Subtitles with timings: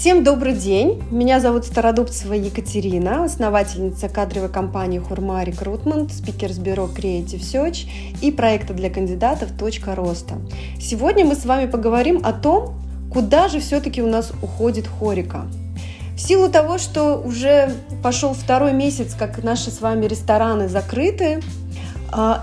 [0.00, 1.02] Всем добрый день!
[1.10, 7.88] Меня зовут Стародубцева Екатерина, основательница кадровой компании Хурма Рекрутмент, спикер с бюро Creative Search
[8.22, 10.36] и проекта для кандидатов «Точка роста».
[10.80, 12.80] Сегодня мы с вами поговорим о том,
[13.12, 15.46] куда же все-таки у нас уходит хорика.
[16.14, 21.40] В силу того, что уже пошел второй месяц, как наши с вами рестораны закрыты,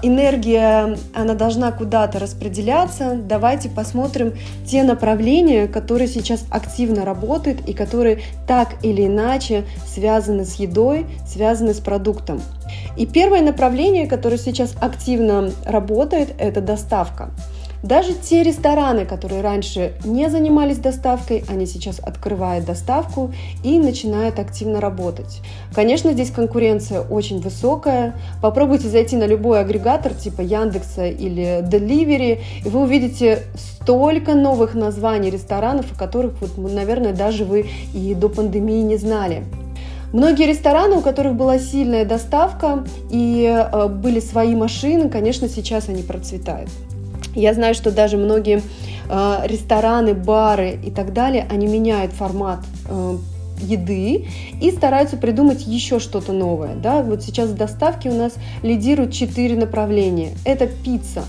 [0.04, 3.15] энергия, она должна куда-то распределяться.
[3.15, 4.34] Давайте посмотрим
[4.65, 11.74] те направления, которые сейчас активно работают и которые так или иначе связаны с едой, связаны
[11.74, 12.41] с продуктом.
[12.97, 17.32] И первое направление, которое сейчас активно работает, это доставка.
[17.86, 23.32] Даже те рестораны, которые раньше не занимались доставкой, они сейчас открывают доставку
[23.64, 25.39] и начинают активно работать.
[25.71, 28.16] Конечно, здесь конкуренция очень высокая.
[28.42, 35.30] Попробуйте зайти на любой агрегатор типа Яндекса или Delivery, и вы увидите столько новых названий
[35.30, 39.44] ресторанов, о которых, вот, наверное, даже вы и до пандемии не знали.
[40.11, 46.02] Многие рестораны, у которых была сильная доставка и э, были свои машины, конечно, сейчас они
[46.02, 46.72] процветают.
[47.36, 48.61] Я знаю, что даже многие
[49.09, 53.17] э, рестораны, бары и так далее, они меняют формат э,
[53.59, 54.27] еды
[54.61, 56.75] и стараются придумать еще что-то новое.
[56.75, 57.02] Да?
[57.02, 58.33] Вот сейчас в доставке у нас
[58.64, 60.31] лидируют четыре направления.
[60.45, 61.23] Это пицца.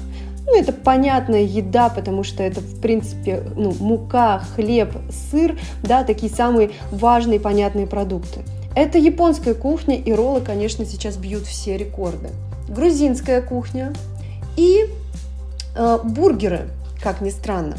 [0.47, 4.91] Ну, это понятная еда, потому что это, в принципе, ну, мука, хлеб,
[5.31, 8.43] сыр, да, такие самые важные понятные продукты.
[8.77, 12.29] Это японская кухня, и роллы, конечно, сейчас бьют все рекорды.
[12.69, 13.93] Грузинская кухня
[14.57, 14.85] и
[16.05, 16.69] бургеры,
[17.03, 17.77] как ни странно.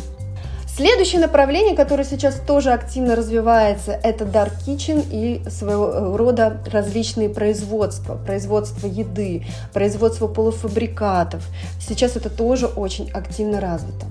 [0.78, 7.30] Следующее направление, которое сейчас тоже активно развивается, это Dark Kitchen и своего э, рода различные
[7.30, 8.14] производства.
[8.14, 11.44] Производство еды, производство полуфабрикатов.
[11.80, 14.06] Сейчас это тоже очень активно развито.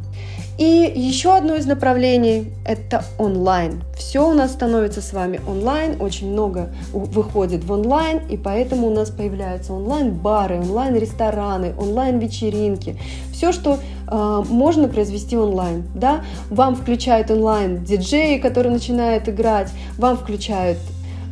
[0.58, 3.82] И еще одно из направлений– это онлайн.
[3.94, 8.90] Все у нас становится с вами онлайн, очень много выходит в онлайн, и поэтому у
[8.90, 12.98] нас появляются онлайн-бары, онлайн-рестораны, онлайн-вечеринки.
[13.32, 13.78] Все, что
[14.10, 15.84] э, можно произвести онлайн.
[15.94, 16.24] Да?
[16.48, 19.68] Вам включают онлайн диджеи, которые начинают играть,
[19.98, 20.78] вам включают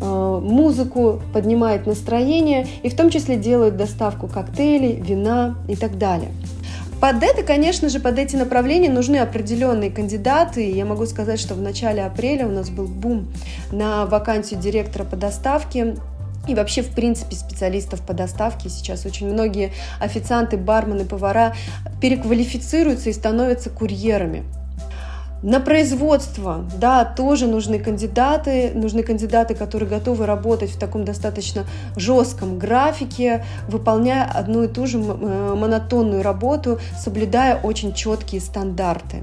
[0.02, 6.30] э, музыку, поднимает настроение и в том числе делают доставку коктейлей, вина и так далее.
[7.04, 10.70] Под это, конечно же, под эти направления нужны определенные кандидаты.
[10.70, 13.30] Я могу сказать, что в начале апреля у нас был бум
[13.70, 15.96] на вакансию директора по доставке
[16.48, 21.54] и вообще, в принципе, специалистов по доставке сейчас очень многие официанты, бармены, повара
[22.00, 24.42] переквалифицируются и становятся курьерами.
[25.44, 31.66] На производство, да, тоже нужны кандидаты, нужны кандидаты, которые готовы работать в таком достаточно
[31.96, 39.18] жестком графике, выполняя одну и ту же э, монотонную работу, соблюдая очень четкие стандарты.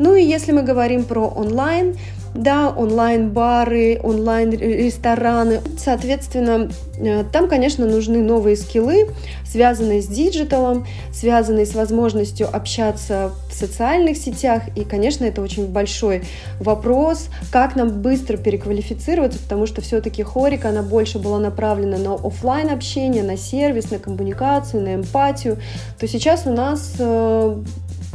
[0.00, 1.96] Ну и если мы говорим про онлайн,
[2.34, 5.60] да, онлайн-бары, онлайн-рестораны.
[5.78, 9.08] Соответственно, э, там, конечно, нужны новые скиллы,
[9.44, 14.62] связанные с digital ом, связанные с возможностью общаться в социальных сетях.
[14.76, 16.22] И, конечно, это очень большой
[16.60, 22.70] вопрос, как нам быстро переквалифицироваться, потому что все-таки HoReCa, она больше была направлена на офлайн
[22.70, 25.58] общение, на сервис, на коммуникацию, на эмпатию.
[25.98, 27.62] То сейчас у нас э,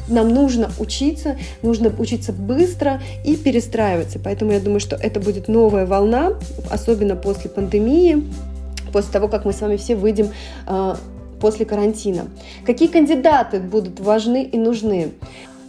[0.07, 4.19] нам нужно учиться, нужно учиться быстро и перестраиваться.
[4.19, 6.33] Поэтому я думаю, что это будет новая волна,
[6.69, 8.23] особенно после пандемии,
[8.91, 10.29] после того, как мы с вами все выйдем
[10.67, 10.95] э,
[11.39, 12.27] после карантина.
[12.65, 15.11] Какие кандидаты будут важны и нужны?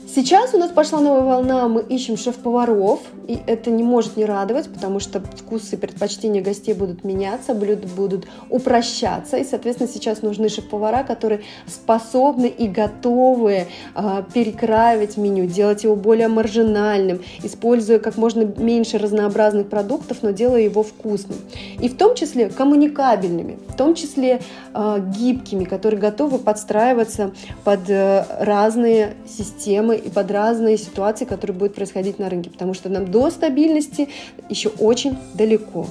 [0.07, 4.73] Сейчас у нас пошла новая волна, мы ищем шеф-поваров, и это не может не радовать,
[4.73, 10.49] потому что вкусы и предпочтения гостей будут меняться, блюда будут упрощаться, и, соответственно, сейчас нужны
[10.49, 18.43] шеф-повара, которые способны и готовы э, перекраивать меню, делать его более маржинальным, используя как можно
[18.43, 21.39] меньше разнообразных продуктов, но делая его вкусным.
[21.81, 24.41] И в том числе коммуникабельными, в том числе
[24.73, 27.33] э, гибкими, которые готовы подстраиваться
[27.65, 32.89] под э, разные системы и под разные ситуации, которые будут происходить на рынке, потому что
[32.89, 34.09] нам до стабильности
[34.49, 35.87] еще очень далеко.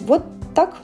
[0.00, 0.24] Вот
[0.54, 0.76] так